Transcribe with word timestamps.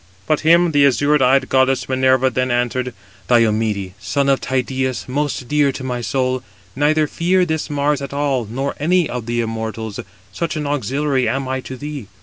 But 0.25 0.39
him 0.39 0.71
the 0.71 0.83
azure 0.87 1.21
eyed 1.21 1.47
goddess 1.47 1.87
Minerva 1.87 2.31
then 2.31 2.49
answered: 2.49 2.95
"Diomede, 3.27 3.93
son 3.99 4.29
of 4.29 4.41
Tydeus, 4.41 5.07
most 5.07 5.47
dear 5.47 5.71
to 5.73 5.83
my 5.83 6.01
soul, 6.01 6.41
neither 6.75 7.05
fear 7.05 7.45
this 7.45 7.69
Mars 7.69 8.01
at 8.01 8.11
all, 8.11 8.47
nor 8.49 8.73
any 8.79 9.07
other 9.07 9.17
of 9.19 9.25
the 9.27 9.41
immortals; 9.41 9.99
such 10.33 10.55
an 10.55 10.65
auxiliary 10.65 11.29
am 11.29 11.47
I 11.47 11.59
to 11.59 11.77
thee. 11.77 12.07